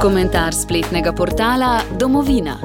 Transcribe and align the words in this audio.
Komentar 0.00 0.54
spletnega 0.54 1.12
portala 1.12 1.82
Domovina. 1.98 2.58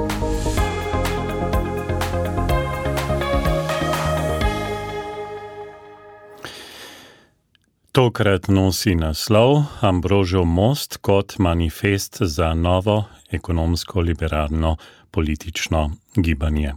Tokrat 7.91 8.47
nosi 8.47 8.95
naslov 8.95 9.63
Ambrožov 9.81 10.45
most 10.45 10.97
kot 11.01 11.35
manifest 11.39 12.21
za 12.21 12.53
novo 12.53 13.03
ekonomsko-liberalno 13.31 14.77
politično 15.11 15.91
gibanje. 16.15 16.73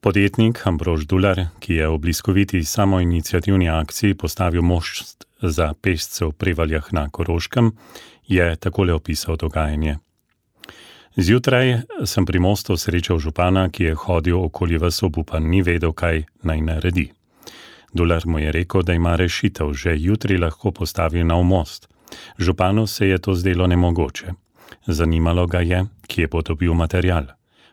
Podjetnik 0.00 0.66
Ambrož 0.66 1.06
Dular, 1.06 1.46
ki 1.60 1.74
je 1.74 1.88
v 1.88 1.98
bliskoviti 1.98 2.64
samoinicijativni 2.64 3.68
akciji 3.68 4.14
postavil 4.14 4.62
most 4.62 5.29
za 5.42 5.74
pešce 5.74 6.24
v 6.24 6.32
Prevaljah 6.32 6.92
na 6.92 7.08
Koroškem, 7.08 7.72
je 8.26 8.56
takole 8.56 8.94
opisal 8.94 9.36
dogajanje. 9.36 9.98
Zjutraj 11.16 11.82
sem 12.04 12.26
pri 12.26 12.38
mostu 12.38 12.76
srečal 12.76 13.18
župana, 13.18 13.68
ki 13.68 13.84
je 13.84 13.94
hodil 13.94 14.38
okoli 14.38 14.78
vas 14.78 15.02
obupan, 15.02 15.42
ni 15.42 15.62
vedel, 15.62 15.92
kaj 15.92 16.24
naj 16.42 16.60
naredi. 16.60 17.10
Dular 17.92 18.26
mu 18.26 18.38
je 18.38 18.52
rekel, 18.52 18.82
da 18.82 18.94
ima 18.94 19.16
rešitev, 19.16 19.74
že 19.74 19.98
jutri 19.98 20.38
lahko 20.38 20.70
postavi 20.70 21.24
nov 21.24 21.42
most. 21.44 21.88
Županu 22.38 22.86
se 22.86 23.08
je 23.08 23.18
to 23.18 23.34
zdelo 23.34 23.66
nemogoče. 23.66 24.32
Zanimalo 24.86 25.46
ga 25.46 25.60
je, 25.60 25.84
kje 26.06 26.28
bo 26.28 26.42
dobil 26.42 26.74
material. 26.74 27.26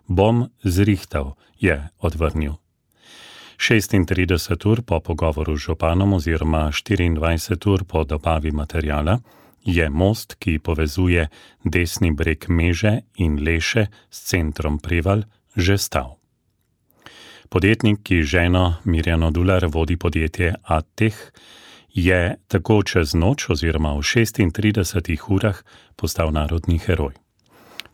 Bom 0.07 0.49
zrihtal, 0.63 1.35
je 1.59 1.89
odvrnil. 1.99 2.66
36 3.57 4.65
ur 4.65 4.81
po 4.81 4.99
pogovoru 4.99 5.57
z 5.57 5.59
županom 5.59 6.13
oziroma 6.13 6.71
24 6.71 7.69
ur 7.69 7.83
po 7.83 8.03
dobavi 8.03 8.51
materijala 8.51 9.19
je 9.67 9.89
most, 9.89 10.35
ki 10.39 10.59
povezuje 10.59 11.27
desni 11.63 12.11
breg 12.11 12.45
Meže 12.47 13.01
in 13.15 13.43
Leše 13.43 13.87
s 14.09 14.17
centrom 14.29 14.79
Preval, 14.79 15.23
že 15.55 15.77
stal. 15.77 16.15
Podjetnik, 17.49 18.03
ki 18.03 18.23
ženo 18.23 18.75
Mirjano 18.83 19.31
Dular 19.31 19.65
vodi 19.65 19.97
podjetje 19.97 20.55
Ateh, 20.63 21.15
je 21.93 22.35
tako 22.47 22.83
čez 22.83 23.15
noč 23.15 23.49
oziroma 23.49 23.95
v 23.97 24.03
36 24.03 25.17
urah 25.27 25.63
postal 25.95 26.31
narodni 26.31 26.77
heroj. 26.77 27.26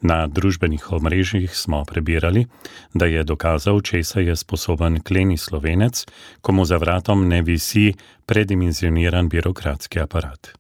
Na 0.04 0.28
družbenih 0.28 0.84
omrežjih 0.92 1.54
smo 1.56 1.86
prebirali, 1.88 2.46
da 2.94 3.08
je 3.08 3.24
dokazal, 3.24 3.80
česa 3.82 4.20
je 4.20 4.36
sposoben 4.36 5.00
kleni 5.02 5.38
slovenec, 5.38 6.06
komu 6.42 6.66
za 6.66 6.78
vratom 6.78 7.28
ne 7.28 7.42
visi 7.42 7.94
predimenzioniran 8.26 9.30
birokratski 9.30 10.00
aparat. 10.00 10.52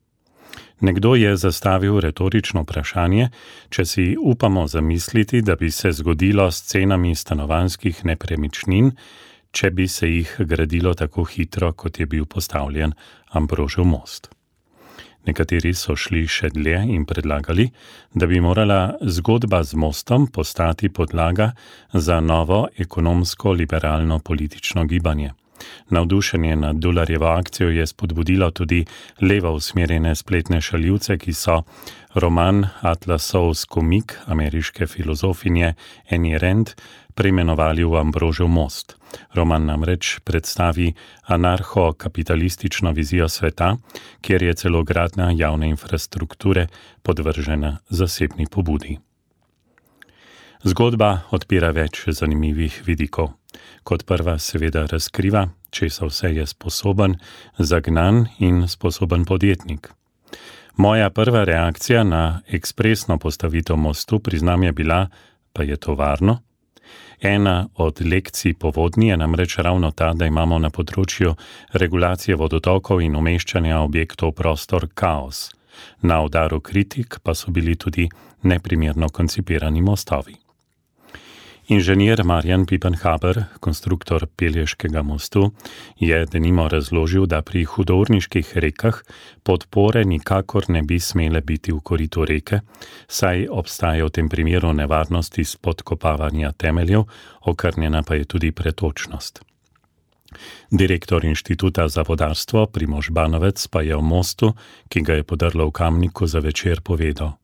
Nekdo 0.80 1.16
je 1.16 1.36
zastavil 1.38 2.00
retorično 2.00 2.64
vprašanje, 2.64 3.30
če 3.70 3.86
si 3.86 4.06
upamo 4.20 4.68
zamisliti, 4.68 5.42
da 5.42 5.56
bi 5.56 5.72
se 5.72 5.92
zgodilo 5.92 6.48
s 6.52 6.64
cenami 6.72 7.16
stanovanskih 7.16 8.06
nepremičnin, 8.06 8.92
če 9.52 9.72
bi 9.72 9.88
se 9.88 10.10
jih 10.10 10.36
gradilo 10.40 10.94
tako 10.94 11.24
hitro, 11.24 11.74
kot 11.74 12.00
je 12.00 12.06
bil 12.06 12.26
postavljen 12.26 12.96
Ambrožev 13.32 13.86
most. 13.86 14.32
Nekateri 15.26 15.74
so 15.74 15.96
šli 15.96 16.26
še 16.28 16.50
dlje 16.54 16.82
in 16.96 17.06
predlagali, 17.06 17.70
da 18.14 18.28
bi 18.28 18.42
morala 18.44 18.98
zgodba 19.02 19.64
z 19.64 19.80
mostom 19.80 20.28
postati 20.28 20.90
podlaga 20.90 21.52
za 21.94 22.20
novo 22.20 22.68
ekonomsko-liberalno 22.78 24.20
politično 24.20 24.86
gibanje. 24.86 25.32
Navdušenje 25.90 26.56
nad 26.56 26.76
dolarjevo 26.76 27.28
akcijo 27.28 27.70
je 27.70 27.88
spodbudilo 27.88 28.52
tudi 28.52 28.86
levo 29.22 29.52
usmerjene 29.52 30.16
spletne 30.16 30.62
šaljivce, 30.62 31.18
ki 31.18 31.34
so 31.34 31.62
roman 32.14 32.66
Atlasov 32.82 33.54
skomik 33.54 34.18
ameriške 34.26 34.88
filozofinje 34.88 35.74
Annie 36.12 36.38
Rand 36.38 36.70
preimenovali 37.16 37.84
v 37.84 38.00
Ambrožev 38.00 38.48
most. 38.48 38.98
Roman 39.34 39.66
namreč 39.66 40.20
predstavi 40.24 40.94
anarcho-kapitalistično 41.28 42.92
vizijo 42.92 43.30
sveta, 43.30 43.78
kjer 44.22 44.44
je 44.44 44.54
celo 44.54 44.84
gradnja 44.84 45.32
javne 45.32 45.70
infrastrukture 45.70 46.68
podvržena 47.02 47.78
zasebni 47.90 48.48
pobudi. 48.52 49.00
Zgodba 50.64 51.28
odpira 51.32 51.72
več 51.76 52.06
zanimivih 52.08 52.82
vidikov. 52.86 53.34
Kot 53.84 54.06
prva 54.08 54.38
seveda 54.40 54.86
razkriva, 54.88 55.50
česa 55.70 56.08
vse 56.08 56.32
je 56.32 56.46
sposoben 56.48 57.18
zagnan 57.60 58.28
in 58.40 58.68
sposoben 58.68 59.26
podjetnik. 59.26 59.92
Moja 60.76 61.10
prva 61.10 61.44
reakcija 61.44 62.04
na 62.04 62.42
ekspresno 62.48 63.18
postavitev 63.20 63.76
mostu, 63.78 64.20
priznam, 64.20 64.64
je 64.64 64.72
bila, 64.72 65.08
pa 65.54 65.64
je 65.64 65.78
to 65.78 65.96
varno. 65.96 66.40
Ena 67.22 67.68
od 67.76 68.02
lekcij 68.02 68.54
povodni 68.54 69.08
je 69.08 69.18
namreč 69.18 69.58
ravno 69.58 69.92
ta, 69.92 70.14
da 70.14 70.26
imamo 70.26 70.60
na 70.60 70.70
področju 70.70 71.36
regulacije 71.74 72.36
vodotokov 72.36 73.02
in 73.02 73.16
umeščanja 73.16 73.80
objektov 73.80 74.34
v 74.34 74.40
prostor 74.44 74.88
kaos. 74.94 75.50
Na 76.02 76.22
udaru 76.22 76.60
kritik 76.60 77.20
pa 77.24 77.34
so 77.34 77.52
bili 77.52 77.76
tudi 77.76 78.10
neprimerno 78.44 79.10
koncipirani 79.10 79.82
mostovi. 79.82 80.43
Inženir 81.68 82.24
Marjan 82.24 82.66
Pipenhaber, 82.66 83.44
konstruktor 83.60 84.28
Pelješkega 84.36 85.02
mostu, 85.02 85.52
je 86.00 86.26
denimo 86.26 86.68
razložil, 86.68 87.26
da 87.26 87.42
pri 87.42 87.64
hudourniških 87.64 88.58
rekah 88.58 89.00
podpore 89.44 90.04
nikakor 90.06 90.68
ne 90.68 90.82
bi 90.82 91.00
smele 91.00 91.42
biti 91.42 91.72
v 91.72 91.80
koritu 91.80 92.26
reke, 92.26 92.60
saj 93.08 93.48
obstaja 93.48 94.06
v 94.06 94.12
tem 94.12 94.30
primeru 94.30 94.74
nevarnosti 94.74 95.46
spodkopavanja 95.46 96.52
temeljev, 96.52 97.08
okrnjena 97.42 98.04
pa 98.04 98.16
je 98.16 98.26
tudi 98.26 98.52
pretočnost. 98.52 99.40
Direktor 100.72 101.26
inštituta 101.26 101.88
za 101.88 102.04
vodarstvo 102.08 102.66
Primož 102.66 103.10
Banovec 103.10 103.68
pa 103.68 103.82
je 103.82 103.96
o 103.96 104.02
mostu, 104.02 104.54
ki 104.90 105.02
ga 105.02 105.14
je 105.14 105.24
podrlo 105.24 105.68
v 105.68 105.72
kamniku 105.72 106.28
za 106.28 106.40
večer 106.40 106.82
povedal. 106.82 107.43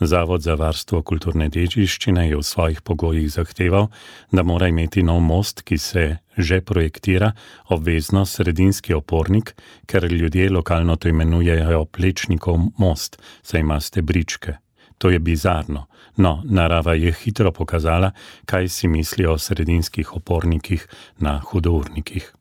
Zavod 0.00 0.42
za 0.42 0.54
varstvo 0.54 1.02
kulturne 1.02 1.48
dediščine 1.48 2.26
je 2.28 2.36
v 2.36 2.42
svojih 2.44 2.82
pogojih 2.82 3.30
zahteval, 3.32 3.88
da 4.32 4.42
mora 4.42 4.68
imeti 4.68 5.02
nov 5.02 5.20
most, 5.20 5.62
ki 5.62 5.78
se 5.78 6.04
že 6.36 6.60
projektira, 6.60 7.32
obvezno 7.72 8.26
sredinski 8.26 8.94
opornik, 8.94 9.54
ker 9.86 10.04
ljudje 10.04 10.50
lokalno 10.50 10.96
to 10.96 11.08
imenujejo 11.08 11.84
plečnikov 11.84 12.60
most, 12.78 13.16
saj 13.42 13.60
ima 13.60 13.80
stebričke. 13.80 14.56
To 14.98 15.10
je 15.10 15.18
bizarno, 15.18 15.86
no, 16.16 16.42
narava 16.44 16.94
je 16.94 17.12
hitro 17.12 17.52
pokazala, 17.52 18.10
kaj 18.44 18.68
si 18.68 18.88
mislijo 18.88 19.32
o 19.32 19.38
sredinskih 19.38 20.16
opornikih 20.16 20.88
na 21.18 21.38
hudournikih. 21.40 22.32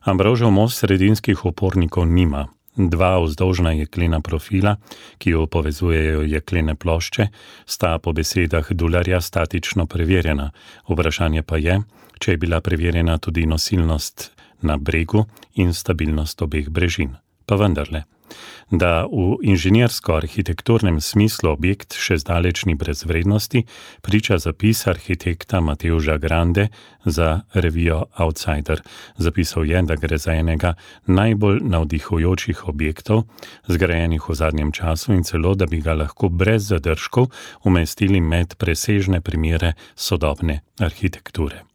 Ambrožov 0.00 0.50
most 0.50 0.78
sredinskih 0.78 1.44
opornikov 1.44 2.06
nima, 2.06 2.48
Dva 2.76 3.18
vzdolžna 3.18 3.72
jeklena 3.72 4.20
profila, 4.20 4.76
ki 5.18 5.34
jo 5.34 5.46
povezujejo 5.46 6.22
jeklene 6.22 6.74
plošče, 6.74 7.26
sta 7.66 7.98
po 7.98 8.12
besedah 8.12 8.72
Dularja 8.72 9.20
statično 9.20 9.86
preverjena. 9.86 10.50
Vprašanje 10.88 11.42
pa 11.42 11.58
je, 11.58 11.80
če 12.18 12.36
je 12.36 12.38
bila 12.38 12.60
preverjena 12.60 13.18
tudi 13.18 13.46
nosilnost 13.46 14.30
na 14.62 14.76
bregu 14.76 15.26
in 15.54 15.74
stabilnost 15.74 16.42
obeh 16.42 16.70
brežin. 16.70 17.16
Pa 17.46 17.58
vendarle 17.58 18.04
da 18.70 19.06
v 19.06 19.38
inženirsko-arhitekturnem 19.42 21.00
smislu 21.00 21.50
objekt 21.50 21.96
še 21.98 22.18
zdaleč 22.22 22.64
ni 22.66 22.74
brez 22.74 23.04
vrednosti, 23.04 23.64
priča 24.02 24.38
zapis 24.38 24.86
arhitekta 24.86 25.60
Mateuža 25.60 26.18
Grande 26.18 26.68
za 27.04 27.40
revijo 27.54 28.04
Outsider. 28.16 28.82
Zapisal 29.16 29.66
je, 29.66 29.82
da 29.82 29.96
gre 29.96 30.18
za 30.18 30.34
enega 30.34 30.74
najbolj 31.06 31.60
navdihujočih 31.62 32.68
objektov, 32.68 33.24
zgrajenih 33.68 34.28
v 34.28 34.34
zadnjem 34.34 34.72
času 34.72 35.12
in 35.12 35.24
celo, 35.24 35.54
da 35.54 35.66
bi 35.66 35.80
ga 35.80 35.94
lahko 35.94 36.28
brez 36.28 36.68
zadržkov 36.68 37.30
umestili 37.64 38.20
med 38.20 38.54
presežne 38.54 39.20
primere 39.20 39.74
sodobne 39.96 40.60
arhitekture. 40.78 41.69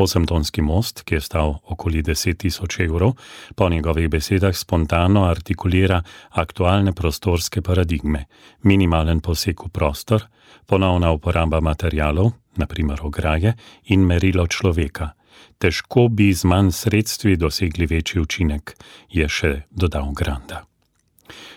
Osemtonski 0.00 0.62
most, 0.62 1.02
ki 1.04 1.14
je 1.14 1.20
stal 1.20 1.58
okoli 1.68 2.02
10 2.02 2.38
tisoč 2.40 2.78
evrov, 2.80 3.12
po 3.54 3.68
njegovih 3.68 4.08
besedah 4.08 4.56
spontano 4.56 5.24
artikulira 5.28 6.02
aktualne 6.30 6.92
prostorske 6.92 7.62
paradigme: 7.62 8.24
minimalen 8.62 9.20
poseg 9.20 9.60
v 9.60 9.68
prostor, 9.68 10.24
ponovna 10.66 11.12
uporaba 11.12 11.60
materijalov, 11.60 12.32
naprimer 12.56 13.00
ograje, 13.02 13.54
in 13.84 14.06
merilo 14.06 14.46
človeka. 14.46 15.12
Težko 15.58 16.08
bi 16.08 16.32
z 16.32 16.44
manj 16.44 16.72
sredstvi 16.72 17.36
dosegli 17.36 17.86
večji 17.86 18.20
učinek, 18.20 18.76
je 19.12 19.28
še 19.28 19.52
dodal 19.70 20.12
Granda. 20.16 20.64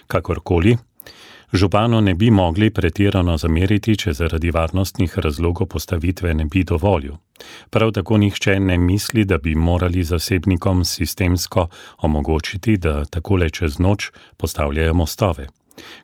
Kakorkoli, 0.07 0.77
Župano 1.53 2.01
ne 2.01 2.15
bi 2.15 2.31
mogli 2.31 2.71
pretirano 2.73 3.37
zameriti, 3.37 3.93
če 3.95 4.13
zaradi 4.17 4.49
varnostnih 4.51 5.17
razlogov 5.21 5.67
postavitve 5.69 6.33
ne 6.33 6.47
bi 6.49 6.63
dovolil. 6.65 7.13
Prav 7.69 7.91
tako 7.91 8.17
nihče 8.17 8.59
ne 8.59 8.77
misli, 8.77 9.25
da 9.25 9.37
bi 9.37 9.55
morali 9.55 10.03
zasebnikom 10.03 10.85
sistemsko 10.85 11.67
omogočiti, 11.97 12.77
da 12.77 13.05
takole 13.05 13.49
čez 13.49 13.79
noč 13.79 14.11
postavljajo 14.37 14.93
mostove. 14.93 15.47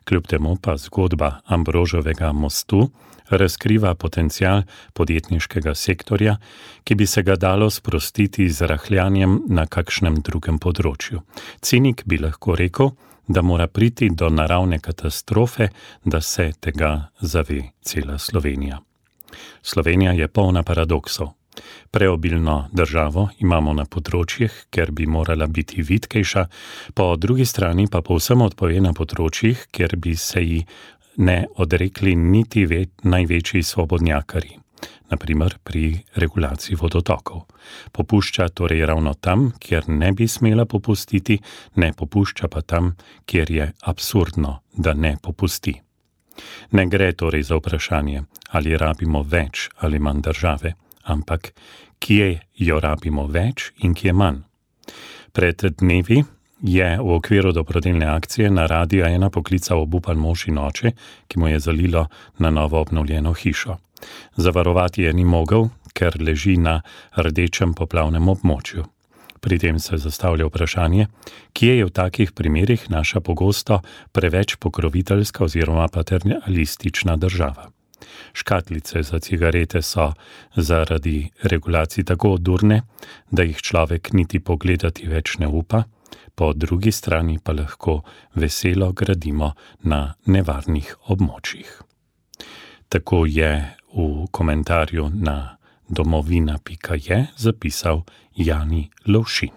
Kljub 0.04 0.26
temu 0.26 0.56
pa 0.62 0.76
zgodba 0.76 1.40
Ambrožovega 1.46 2.32
mostu 2.32 2.90
razkriva 3.30 3.94
potencial 3.94 4.62
podjetniškega 4.92 5.74
sektorja, 5.74 6.36
ki 6.84 6.94
bi 6.94 7.06
se 7.06 7.22
ga 7.22 7.36
dalo 7.36 7.70
sprostiti 7.70 8.48
z 8.50 8.66
rahljanjem 8.66 9.42
na 9.48 9.66
kakšnem 9.66 10.20
drugem 10.26 10.58
področju. 10.58 11.22
Cinik 11.62 12.02
bi 12.06 12.18
lahko 12.18 12.58
rekel, 12.58 12.92
da 13.28 13.42
mora 13.42 13.66
priti 13.66 14.10
do 14.10 14.28
naravne 14.28 14.80
katastrofe, 14.82 15.68
da 16.04 16.20
se 16.20 16.52
tega 16.60 17.10
zave 17.20 17.62
cela 17.82 18.18
Slovenija. 18.18 18.80
Slovenija 19.62 20.12
je 20.12 20.28
polna 20.28 20.62
paradoksov. 20.62 21.34
Preobilno 21.90 22.68
državo 22.72 23.28
imamo 23.38 23.72
na 23.74 23.84
področjih, 23.84 24.52
ker 24.70 24.92
bi 24.94 25.06
morala 25.10 25.46
biti 25.50 25.82
vitkejša, 25.82 26.44
po 26.94 27.16
drugi 27.16 27.44
strani 27.44 27.88
pa 27.90 28.02
povsem 28.06 28.42
odpove 28.46 28.80
na 28.80 28.92
področjih, 28.94 29.66
kjer 29.74 29.96
bi 29.96 30.14
se 30.14 30.44
ji 30.44 30.60
ne 31.18 31.44
odrekli 31.56 32.14
niti 32.16 32.64
ve, 32.66 32.84
največji 33.02 33.62
svobodnjakari, 33.66 34.54
naprimer 35.10 35.58
pri 35.64 35.98
regulaciji 36.14 36.78
vodotokov. 36.80 37.44
Popušča 37.92 38.48
torej 38.54 38.86
ravno 38.86 39.14
tam, 39.14 39.50
kjer 39.58 39.90
ne 39.90 40.12
bi 40.12 40.28
smela 40.28 40.64
popustiti, 40.64 41.40
ne 41.76 41.92
popušča 41.92 42.48
pa 42.48 42.62
tam, 42.62 42.94
kjer 43.26 43.50
je 43.50 43.70
absurdno, 43.90 44.60
da 44.72 44.94
ne 44.94 45.16
popusti. 45.22 45.74
Ne 46.70 46.86
gre 46.86 47.12
torej 47.12 47.42
za 47.42 47.56
vprašanje, 47.56 48.22
ali 48.50 48.76
rabimo 48.76 49.22
več 49.22 49.68
ali 49.78 49.98
manj 49.98 50.20
države, 50.20 50.74
ampak 51.02 51.52
kje 51.98 52.40
jo 52.54 52.80
rabimo 52.80 53.26
več 53.26 53.72
in 53.84 53.94
kje 53.94 54.12
manj. 54.12 54.42
Pred 55.32 55.64
dnevi 55.78 56.24
je 56.62 56.88
v 56.98 57.12
okviru 57.16 57.52
dobrodelne 57.52 58.06
akcije 58.06 58.50
na 58.50 58.66
radio 58.66 59.06
ena 59.06 59.30
poklical 59.30 59.82
obupan 59.82 60.18
mož 60.18 60.48
in 60.48 60.58
oče, 60.58 60.92
ki 61.28 61.38
mu 61.38 61.48
je 61.48 61.60
zalilo 61.60 62.06
na 62.38 62.50
novo 62.50 62.80
obnovljeno 62.80 63.32
hišo. 63.32 63.78
Zavarovati 64.36 65.02
je 65.02 65.12
ni 65.12 65.24
mogel, 65.24 65.68
ker 65.92 66.16
leži 66.22 66.56
na 66.56 66.80
rdečem 67.16 67.74
poplavnem 67.74 68.28
območju. 68.28 68.84
Pri 69.40 69.58
tem 69.58 69.78
se 69.78 69.96
zastavlja 69.96 70.46
vprašanje, 70.46 71.06
kje 71.52 71.76
je 71.76 71.84
v 71.84 71.90
takih 71.90 72.32
primerih 72.32 72.90
naša 72.90 73.20
pogosto 73.20 73.80
preveč 74.12 74.56
pokroviteljska 74.56 75.44
oziroma 75.44 75.88
paternalistična 75.88 77.16
država. 77.16 77.70
Škatlice 78.32 79.02
za 79.02 79.18
cigarete 79.18 79.82
so 79.82 80.12
zaradi 80.56 81.30
regulacij 81.42 82.04
tako 82.04 82.32
odurne, 82.32 82.82
da 83.30 83.42
jih 83.42 83.56
človek 83.56 84.12
niti 84.12 84.40
pogledati 84.40 85.08
več 85.08 85.38
ne 85.38 85.48
upa 85.48 85.82
po 86.40 86.52
drugi 86.52 86.92
strani 86.92 87.38
pa 87.44 87.52
lahko 87.52 88.00
veselo 88.34 88.92
gradimo 88.92 89.52
na 89.82 90.14
nevarnih 90.26 90.94
območjih. 91.12 91.68
Tako 92.88 93.26
je 93.26 93.50
v 93.92 94.06
komentarju 94.30 95.10
na 95.14 95.59
domovina.je 95.90 97.26
zapisal 97.36 98.02
Jani 98.36 98.90
Lovšin. 99.06 99.50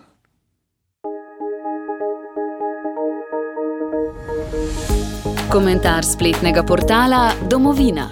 Komentar 5.49 6.01
spletnega 6.05 6.63
portala 6.63 7.31
Domovina. 7.49 8.09